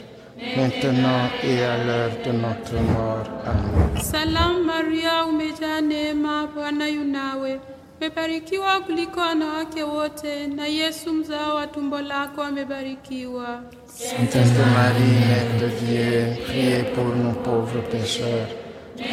[0.57, 3.27] maintenant et à l'heure de notre mort.
[3.45, 4.01] Amen.
[4.03, 7.59] Salamu Maria, umejaa neema, Bwana yu nawe,
[8.07, 13.61] umebarikiwa kuliko wanawake wote, na Yesu mzao wa tumbo lako amebarikiwa.
[13.85, 14.39] Sainte
[14.75, 18.47] Marie, Mère de Dieu, priez pour nous pauvres pécheurs,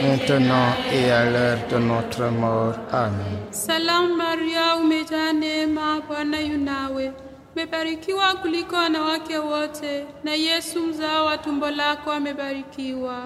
[0.03, 2.75] maintenant et à l'heure de notre mort.
[2.93, 3.39] Amen.
[3.51, 7.13] Salamu Maria, umejaa neema, Bwana yu nawe,
[7.57, 13.17] umebarikiwa kuliko wanawake wote, na Yesu mzao wa tumbo lako amebarikiwa.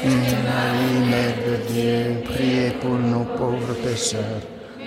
[0.00, 4.42] Sainte Marie, Mère de Dieu, priez pour nous pauvres pécheurs,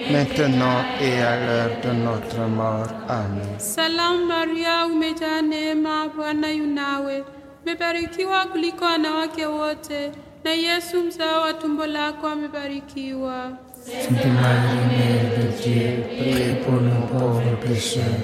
[0.09, 2.87] maintenant et à l'heure de notre mort.
[3.07, 3.59] Amen.
[3.59, 7.23] Salamu Maria, umejaa neema, Bwana yu nawe,
[7.65, 10.11] umebarikiwa kuliko wanawake wote,
[10.43, 13.51] na Yesu mzao wa tumbo lako amebarikiwa.
[13.85, 18.21] Sainte Marie, Mère de Dieu, priez pour nous pauvres pécheurs,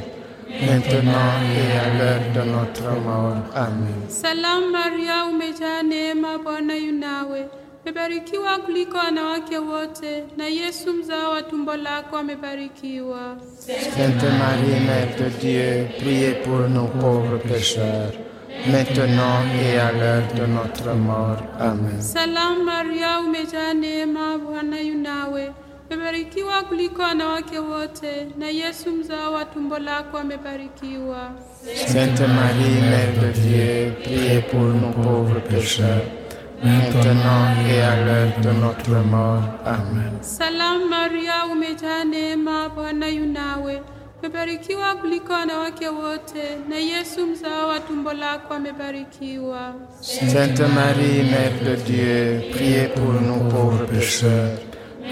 [0.50, 3.38] maintenant et à l'heure de notre mort.
[3.56, 4.10] Amen.
[4.10, 7.48] Salamu Maria, umejaa neema, Bwana yu nawe,
[7.86, 13.38] umebarikiwa kuliko wanawake wote, na Yesu mzao wa tumbo lako amebarikiwa.
[13.96, 18.12] Sainte Marie, Mère de Dieu, priez pour nous pauvres pécheurs,
[18.72, 21.38] maintenant et à l'heure de notre mort.
[21.60, 22.02] Amen.
[22.02, 25.52] Salamu Maria, umejaa neema, Bwana yu nawe,
[25.92, 31.32] umebarikiwa kuliko wanawake wote, na Yesu mzao wa tumbo lako amebarikiwa.
[31.88, 36.02] Sainte Marie, Mère de Dieu, priez pour nous pauvres pécheurs,
[36.64, 39.44] maintenant et à l'heure de notre mort.
[39.66, 40.12] Amen.
[40.22, 43.82] Salamu Maria, umejaa neema, Bwana yu nawe,
[44.20, 49.74] umebarikiwa kuliko wanawake wote, na Yesu mzao wa tumbo lako amebarikiwa.
[50.02, 54.58] Sainte Marie, Mère de Dieu, priez pour nous pauvres pécheurs,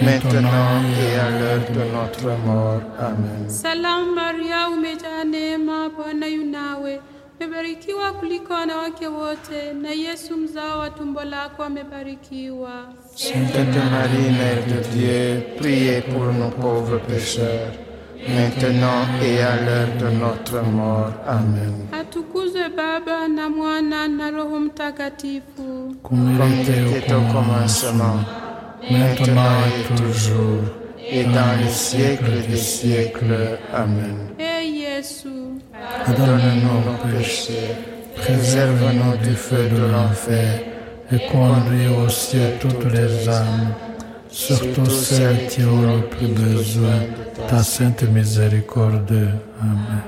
[0.01, 2.81] maintenant et à l'heure de notre mort.
[2.99, 3.49] Amen.
[3.49, 6.99] Salamu Maria, umejaa neema, Bwana yu nawe,
[7.39, 12.71] umebarikiwa kuliko wanawake wote, na Yesu mzao wa tumbo lako amebarikiwa.
[13.15, 17.71] Sainte Marie, Mère de Dieu, priez pour nous pauvres pécheurs,
[18.27, 21.11] maintenant et à l'heure de notre mort.
[21.27, 21.87] Amen.
[21.91, 25.95] Atukuzwe Baba na Mwana na Roho Mtakatifu.
[26.03, 28.19] comme était au commencement,
[28.91, 30.63] maintenant et toujours,
[31.09, 33.59] et dans les siècles des siècles.
[33.73, 34.17] Amen.
[36.05, 37.73] Pardonne-nous nos péchés,
[38.15, 40.49] préserve-nous du feu de l'enfer
[41.11, 43.73] et conduis au ciel toutes les âmes,
[44.29, 46.99] surtout celles qui ont le plus besoin
[47.35, 49.29] de ta sainte miséricorde.
[49.61, 50.01] Amen.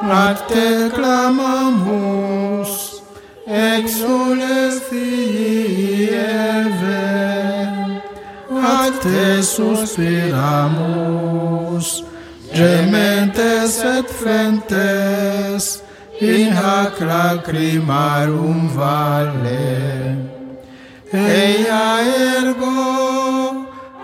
[0.00, 2.72] A te clamamus,
[3.46, 7.04] exules filii Eve,
[8.50, 10.84] a te suspiramus,
[12.52, 15.82] gementes et flentes,
[16.20, 20.16] in hac lacrimarum vale.
[21.12, 22.00] Eia
[22.42, 23.53] ergo,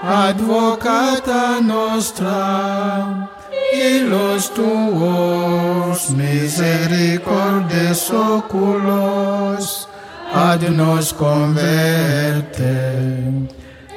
[0.03, 3.29] advocata nostra,
[3.73, 9.89] illos tuos misericordes oculos,
[10.33, 12.65] ad nos converte.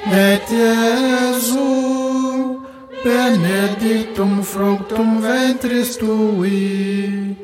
[0.06, 2.60] Et Iesu,
[3.02, 7.36] benedictum fructum ventris tui,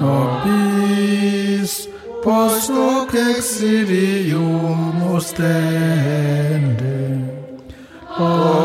[0.00, 1.88] nobis
[2.24, 6.98] post hoc exilium ostende.
[8.20, 8.58] O.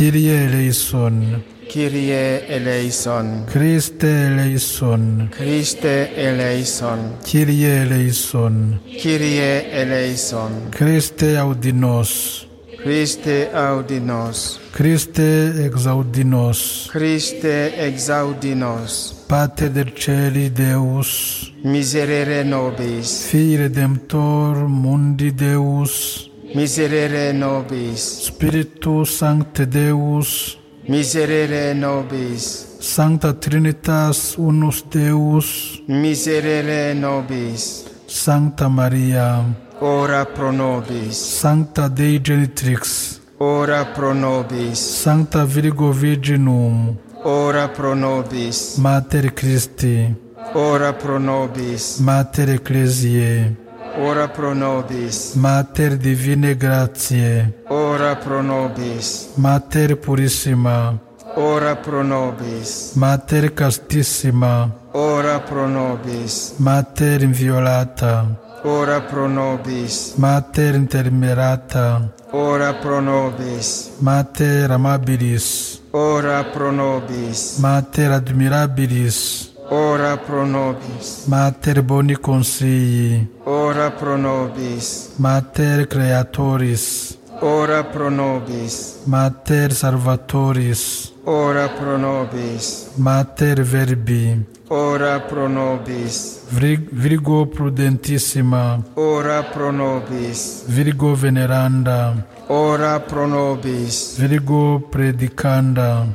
[0.00, 1.42] Kyrie eleison,
[1.72, 12.48] Kyrie eleison, Christe eleison, Christe eleison, Kyrie eleison, Kyrie eleison, Christe audinos,
[12.82, 25.30] Christe audinos, Christe exaudinos, Christe exaudinos, Pater del Celi Deus, miserere nobis, Fii Redemptor Mundi
[25.30, 30.59] Deus, miserere nobis, Spiritus Sancte Deus,
[30.90, 39.44] miserere nobis, Sancta Trinitas Unus Deus, miserere nobis, Sancta Maria,
[39.78, 48.76] ora pro nobis, Sancta Dei Genitrix, ora pro nobis, Sancta Virgo Virginum, ora pro nobis,
[48.76, 50.12] Mater Christi,
[50.54, 53.56] ora pro nobis, Mater Ecclesiae,
[53.98, 55.34] ora pro nobis.
[55.34, 59.28] Mater divine Gratiae, ora pro nobis.
[59.36, 60.98] Mater purissima,
[61.36, 62.92] ora pro nobis.
[62.94, 66.54] Mater castissima, ora pro nobis.
[66.58, 68.26] Mater inviolata,
[68.64, 70.14] ora pro nobis.
[70.16, 73.90] Mater intermerata, ora pro nobis.
[74.00, 77.58] Mater amabilis, ora pro nobis.
[77.58, 88.10] Mater admirabilis, ora pro nobis, Mater Boni Consigli, ora pro nobis, Mater Creatoris, ora pro
[88.10, 99.70] nobis, Mater Salvatoris, ora pro nobis, Mater Verbi, ora pro nobis, Virgo Prudentissima, ora pro
[99.70, 106.06] nobis, Virgo Veneranda, ora pro nobis, Virgo Predicanda,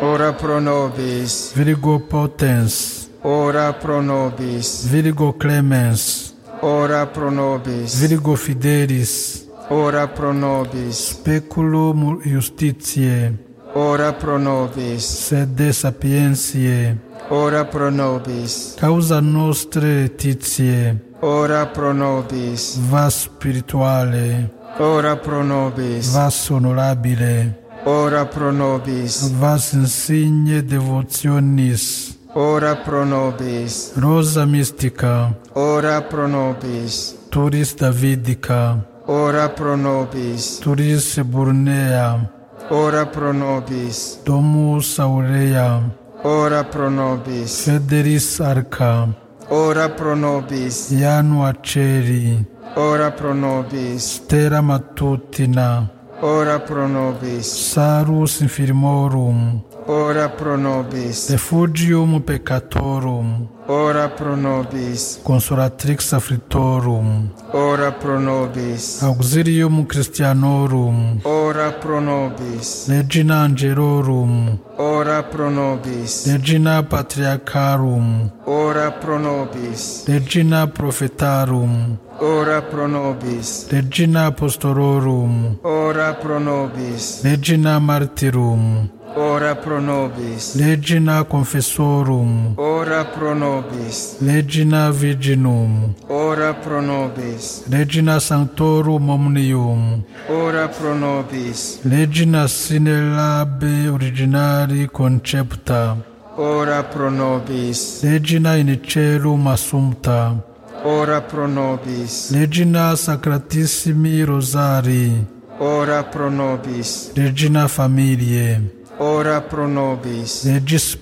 [0.00, 4.84] ora pro nobis, Virgo Potens, Ora pro nobis.
[4.86, 6.34] Virgo Clemens.
[6.60, 7.94] Ora pro nobis.
[8.00, 9.44] Virgo Fidelis.
[9.70, 10.96] Ora pro nobis.
[10.96, 13.32] Speculum justitiae.
[13.74, 15.04] Ora pro nobis.
[15.04, 16.96] Sede sapientiae.
[17.30, 18.74] Ora pro nobis.
[18.80, 20.96] Causa nostre letitie.
[21.20, 22.76] Ora pro nobis.
[22.90, 24.50] Vas spirituale.
[24.80, 26.12] Ora pro nobis.
[26.12, 27.54] Vas honorabile.
[27.86, 29.30] Ora pro nobis.
[29.38, 32.18] Vas insigne devotionis.
[32.34, 42.30] Ora pro nobis, Rosa Mystica, ora pro nobis, Turis Davidica, ora pro nobis, Turis Burnea,
[42.70, 45.82] ora pro nobis, Domus Aurea,
[46.24, 49.08] ora pro nobis, Federis Arca,
[49.50, 52.44] ora pro nobis, Ianu Aceri,
[52.76, 55.90] ora pro nobis, Stera Matutina,
[56.22, 61.30] ora pro nobis, Sarus Infirmorum, ora pro nobis.
[61.30, 65.20] Refugium peccatorum, ora pro nobis.
[65.22, 69.02] Consolatrix afflictorum, ora pro nobis.
[69.02, 72.88] Auxilium Christianorum, ora pro nobis.
[72.88, 76.26] Regina Angelorum, ora pro nobis.
[76.26, 80.04] Regina Patriarcharum, ora pro nobis.
[80.06, 83.66] Regina Prophetarum, ora pro nobis.
[83.70, 87.22] Regina Apostolorum, ora pro nobis.
[87.24, 97.62] Regina Martyrum, ora pro nobis, Regina Confessorum, ora pro nobis, Regina Virginum, ora pro nobis,
[97.68, 105.96] Regina Sanctorum Omnium, ora pro nobis, Regina Sine Labe Originari Concepta,
[106.36, 110.42] ora pro nobis, Regina in Celum Assumpta,
[110.84, 115.26] ora pro nobis, Regina Sacratissimi Rosari,
[115.58, 120.44] ora pro nobis, Regina Familiae, ora pro nobis,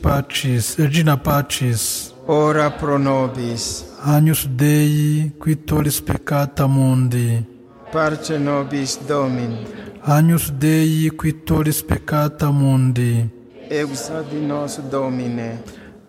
[0.00, 7.44] Pacis, Regina Pacis, ora pro nobis, Agnus Dei, qui tollis peccata mundi,
[7.90, 9.66] parce nobis Domini,
[10.02, 13.28] Agnus Dei, qui tollis peccata mundi,
[13.68, 15.62] exaudi nos Domine,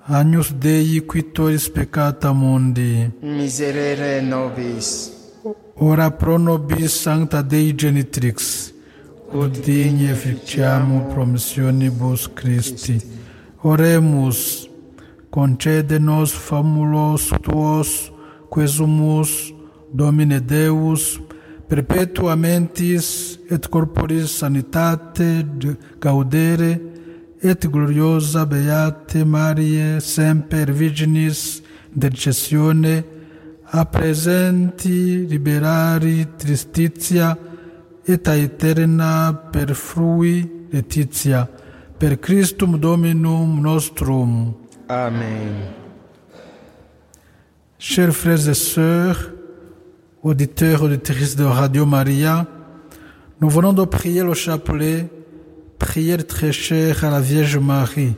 [0.04, 5.12] Agnus Dei, qui tollis peccata mundi, miserere nobis,
[5.76, 8.74] ora pro nobis sancta Dei genitrix,
[9.34, 13.02] ut digne efficiamo promissionibus Christi.
[13.64, 14.70] Oremus,
[15.30, 18.12] concede nos famulos tuos,
[18.50, 19.54] quesumus,
[19.94, 21.20] Domine Deus,
[21.68, 25.46] perpetua mentis et corporis sanitate
[26.00, 26.80] gaudere,
[27.44, 31.62] et gloriosa Beate Marie, semper Virginis
[31.94, 33.04] intercessione,
[33.74, 37.38] a presenti liberari tristitia,
[38.08, 41.48] et a eterna per frui letitia,
[41.98, 44.54] per Christum Dominum nostrum.
[44.88, 45.74] Amen.
[47.78, 49.32] Chers frères et sœurs,
[50.22, 52.46] auditeurs, auditrices de Radio Maria,
[53.40, 55.08] nous venons de prier le chapelet,
[55.80, 58.14] prière très chère à la Vierge Marie.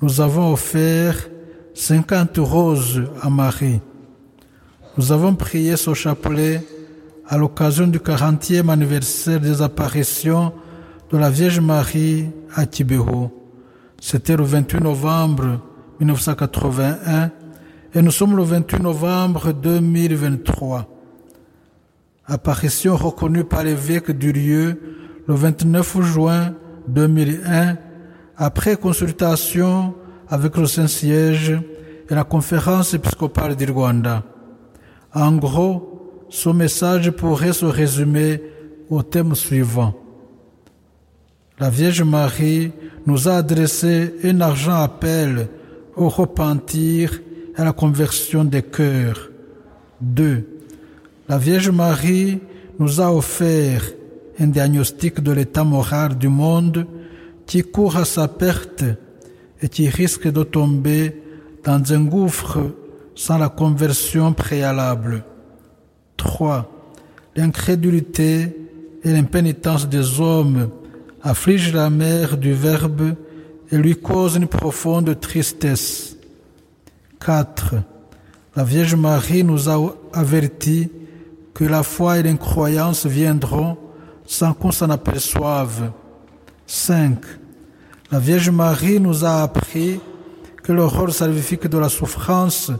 [0.00, 1.28] Nous avons offert
[1.74, 3.80] 50 roses à Marie.
[4.96, 6.62] Nous avons prié ce chapelet
[7.32, 10.52] à l'occasion du 40e anniversaire des apparitions
[11.10, 13.30] de la Vierge Marie à Tibéro.
[13.98, 15.58] C'était le 28 novembre
[15.98, 17.30] 1981
[17.94, 20.86] et nous sommes le 28 novembre 2023.
[22.26, 24.78] Apparition reconnue par l'évêque du lieu
[25.26, 26.54] le 29 juin
[26.88, 27.78] 2001
[28.36, 29.94] après consultation
[30.28, 31.58] avec le Saint-Siège
[32.10, 34.22] et la conférence épiscopale du Rwanda.
[35.14, 35.91] En gros,
[36.32, 38.40] ce message pourrait se résumer
[38.88, 39.94] au thème suivant.
[41.60, 42.72] La Vierge Marie
[43.06, 45.48] nous a adressé un argent appel
[45.94, 47.20] au repentir
[47.54, 49.30] et à la conversion des cœurs.
[50.00, 50.48] 2.
[51.28, 52.40] La Vierge Marie
[52.78, 53.82] nous a offert
[54.40, 56.86] un diagnostic de l'état moral du monde
[57.46, 58.84] qui court à sa perte
[59.60, 61.14] et qui risque de tomber
[61.62, 62.58] dans un gouffre
[63.14, 65.24] sans la conversion préalable.
[66.16, 66.70] 3.
[67.36, 68.56] L'incrédulité
[69.02, 70.70] et l'impénitence des hommes
[71.22, 73.14] affligent la mère du Verbe
[73.70, 76.16] et lui causent une profonde tristesse.
[77.20, 77.76] 4.
[78.56, 80.90] La Vierge Marie nous a avertis
[81.54, 83.78] que la foi et l'incroyance viendront
[84.26, 85.92] sans qu'on s'en aperçoive.
[86.66, 87.18] 5.
[88.10, 90.00] La Vierge Marie nous a appris
[90.62, 92.70] que le rôle salvifique de la souffrance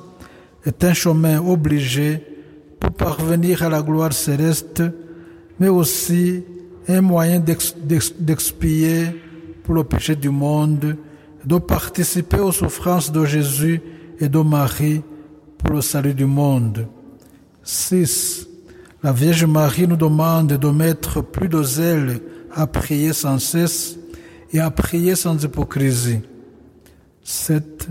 [0.64, 2.31] est un chemin obligé
[2.82, 4.82] pour parvenir à la gloire céleste,
[5.60, 6.42] mais aussi
[6.88, 9.06] un moyen d'ex- d'ex- d'expier
[9.62, 10.96] pour le péché du monde,
[11.44, 13.80] de participer aux souffrances de Jésus
[14.18, 15.00] et de Marie
[15.58, 16.88] pour le salut du monde.
[17.62, 18.48] 6.
[19.04, 22.18] La Vierge Marie nous demande de mettre plus de zèle
[22.52, 23.96] à prier sans cesse
[24.52, 26.20] et à prier sans hypocrisie.
[27.22, 27.86] 7.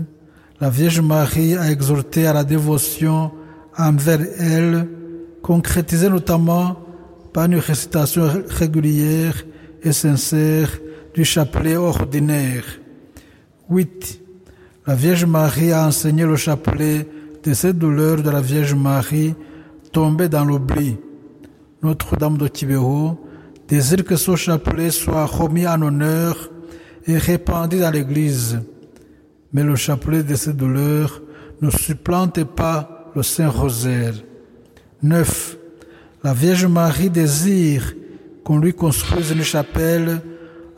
[0.60, 3.32] La Vierge Marie a exhorté à la dévotion
[3.76, 4.88] envers elle,
[5.42, 6.76] concrétisée notamment
[7.32, 9.44] par une récitation régulière
[9.82, 10.70] et sincère
[11.14, 12.64] du chapelet ordinaire.
[13.68, 14.20] 8.
[14.86, 17.08] La Vierge Marie a enseigné le chapelet
[17.42, 19.34] de cette douleur de la Vierge Marie
[19.92, 20.96] tombée dans l'oubli.
[21.82, 23.18] Notre-Dame de Tibéro
[23.68, 26.50] désire que ce chapelet soit remis en honneur
[27.06, 28.60] et répandu dans l'Église.
[29.52, 31.22] Mais le chapelet de ces douleurs
[31.60, 34.14] ne supplante pas le Saint-Rosaire.
[35.02, 35.56] 9.
[36.24, 37.94] La Vierge Marie désire
[38.44, 40.20] qu'on lui construise une chapelle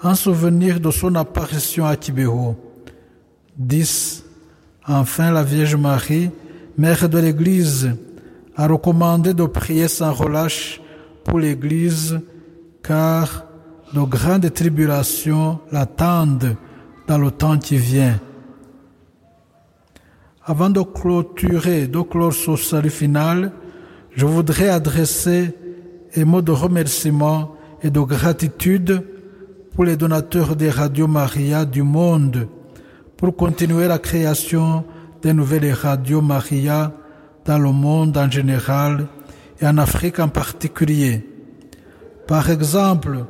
[0.02, 2.56] en souvenir de son apparition à Tibéro.
[3.56, 4.24] 10.
[4.86, 6.30] Enfin, la Vierge Marie,
[6.76, 7.94] Mère de l'Église,
[8.56, 10.80] a recommandé de prier sans relâche
[11.24, 12.20] pour l'Église,
[12.82, 13.46] car
[13.92, 16.56] de grandes tribulations l'attendent
[17.06, 18.20] dans le temps qui vient.
[20.46, 23.50] Avant de clôturer, de clore ce salut final,
[24.14, 25.56] je voudrais adresser
[26.14, 29.02] un mot de remerciement et de gratitude
[29.74, 32.46] pour les donateurs des radios Maria du monde
[33.16, 34.84] pour continuer la création
[35.22, 36.92] des nouvelles radios Maria
[37.46, 39.06] dans le monde en général
[39.62, 41.26] et en Afrique en particulier.
[42.26, 43.24] Par exemple,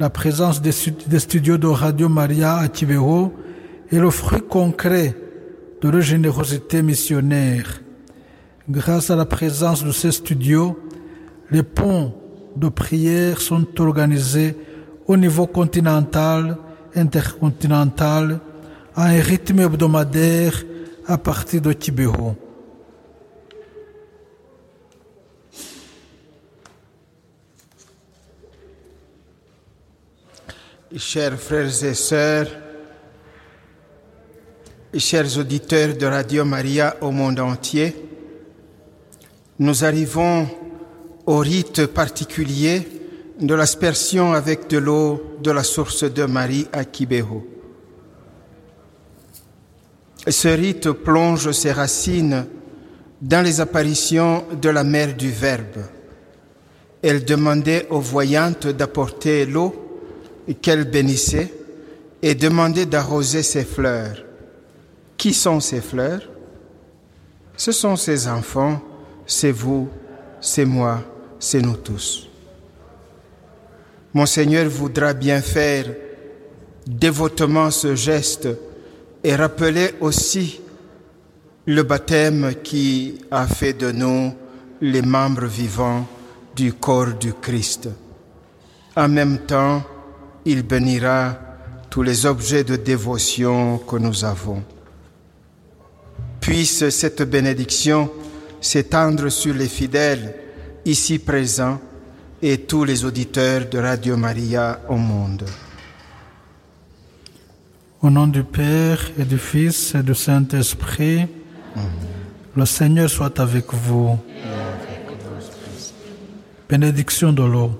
[0.00, 3.32] la présence des, studios de Radio Maria à Kibeho
[3.92, 5.14] est le fruit concret
[5.80, 7.80] de leur générosité missionnaire.
[8.68, 10.78] Grâce à la présence de ces studios,
[11.50, 12.14] les ponts
[12.56, 14.56] de prière sont organisés
[15.06, 16.56] au niveau continental,
[16.94, 18.40] intercontinental,
[18.94, 20.64] à un rythme hebdomadaire
[21.06, 22.36] à partir de Kibeho.
[30.96, 32.48] Chers frères et sœurs,
[34.96, 37.94] chers auditeurs de Radio Maria au monde entier,
[39.58, 40.48] nous arrivons
[41.26, 42.88] au rite particulier
[43.38, 47.46] de l'aspersion avec de l'eau de la source de Marie à Kibeho.
[50.26, 52.46] Ce rite plonge ses racines
[53.20, 55.84] dans les apparitions de la mère du Verbe.
[57.02, 60.00] Elle demandait aux voyantes d'apporter l'eau
[60.62, 61.52] qu'elle bénissait
[62.22, 64.27] et demandait d'arroser ses fleurs.
[65.18, 66.22] Qui sont ces fleurs?
[67.56, 68.80] Ce sont ses enfants,
[69.26, 69.88] c'est vous,
[70.40, 71.00] c'est moi,
[71.40, 72.28] c'est nous tous.
[74.14, 75.86] Mon Seigneur voudra bien faire
[76.86, 78.48] dévotement ce geste
[79.24, 80.60] et rappeler aussi
[81.66, 84.32] le baptême qui a fait de nous
[84.80, 86.06] les membres vivants
[86.54, 87.88] du corps du Christ.
[88.96, 89.82] En même temps,
[90.44, 91.36] il bénira
[91.90, 94.62] tous les objets de dévotion que nous avons.
[96.48, 98.10] Puisse cette bénédiction
[98.58, 100.34] s'étendre sur les fidèles
[100.86, 101.78] ici présents
[102.40, 105.44] et tous les auditeurs de Radio Maria au monde.
[108.00, 111.26] Au nom du Père et du Fils et du Saint-Esprit,
[112.56, 114.18] le Seigneur soit avec vous.
[116.66, 117.72] Bénédiction de l'eau.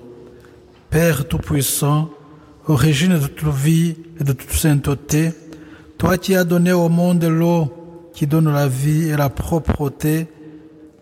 [0.91, 2.11] Père Tout-Puissant,
[2.67, 5.31] origine de toute vie et de toute sainteté,
[5.97, 7.78] toi qui as donné au monde l'eau
[8.19, 10.27] qui donne la vie et la propreté,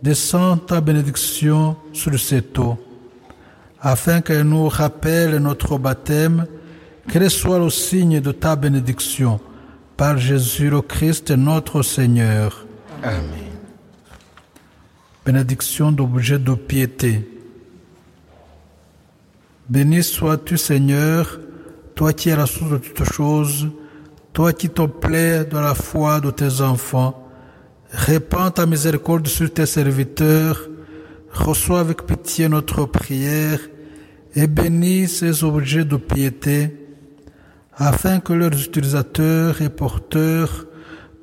[0.03, 2.78] descends ta bénédiction sur cette eau,
[3.82, 6.45] afin qu'elle nous rappelle notre baptême
[7.09, 9.39] qu'elle soit le signe de ta bénédiction
[9.97, 12.68] par Jésus le Christ notre Seigneur.
[13.01, 13.24] Amen.
[15.26, 17.28] Bénédiction d'objet de piété.
[19.68, 21.39] Béni sois-tu Seigneur,
[21.95, 23.70] toi qui es la source de toutes choses,
[24.38, 27.27] toi qui te plais de la foi de tes enfants.
[27.89, 30.69] Répands ta miséricorde sur tes serviteurs,
[31.33, 33.59] reçois avec pitié notre prière
[34.35, 36.55] et bénis ces objets de piété
[37.75, 40.67] afin que leurs utilisateurs et porteurs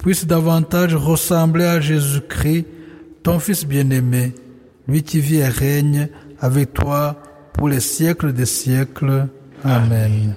[0.01, 2.67] puissent davantage ressembler à Jésus-Christ,
[3.23, 4.35] ton Fils bien-aimé,
[4.89, 6.09] lui qui vit et règne
[6.41, 9.29] avec toi pour les siècles des siècles.
[9.63, 10.35] Amen.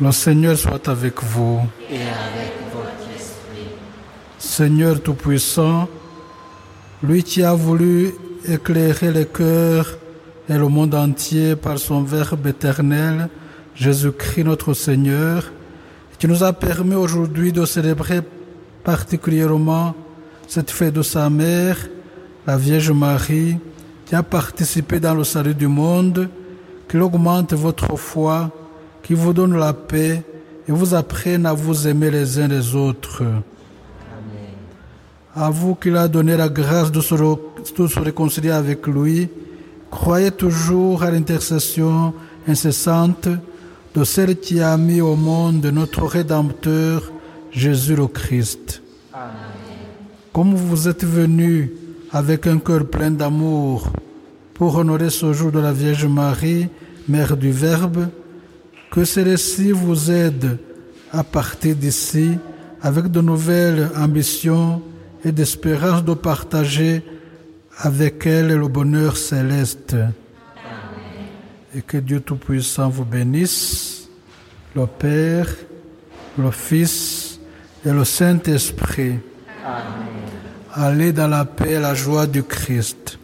[0.00, 1.60] Le Seigneur soit avec vous.
[1.90, 3.66] et avec votre esprit.
[4.38, 5.88] Seigneur Tout-Puissant,
[7.02, 8.14] lui qui a voulu
[8.46, 9.98] éclairer les cœurs
[10.48, 13.28] et le monde entier par son Verbe éternel,
[13.74, 15.50] Jésus-Christ notre Seigneur,
[16.18, 18.20] qui nous a permis aujourd'hui de célébrer
[18.84, 19.94] particulièrement
[20.48, 21.76] cette fête de sa mère,
[22.46, 23.58] la Vierge Marie,
[24.06, 26.28] qui a participé dans le salut du monde,
[26.88, 28.50] qu'il augmente votre foi,
[29.02, 30.24] qui vous donne la paix
[30.66, 33.22] et vous apprenne à vous aimer les uns les autres.
[35.36, 39.28] À vous qu'il a donné la grâce de se, de se réconcilier avec lui,
[39.90, 42.14] croyez toujours à l'intercession
[42.48, 43.28] incessante
[43.94, 47.12] de celle qui a mis au monde notre Rédempteur,
[47.50, 48.82] Jésus le Christ.
[50.38, 51.68] Comme vous êtes venus
[52.12, 53.90] avec un cœur plein d'amour
[54.54, 56.68] pour honorer ce jour de la Vierge Marie,
[57.08, 58.06] Mère du Verbe,
[58.88, 60.58] que celle-ci vous aide
[61.10, 62.38] à partir d'ici
[62.80, 64.80] avec de nouvelles ambitions
[65.24, 67.02] et d'espérance de partager
[67.76, 69.96] avec elle le bonheur céleste.
[71.74, 74.08] Et que Dieu Tout-Puissant vous bénisse,
[74.76, 75.52] le Père,
[76.38, 77.40] le Fils
[77.84, 79.16] et le Saint-Esprit.
[80.74, 83.18] Allez dans la paix et la joie du Christ.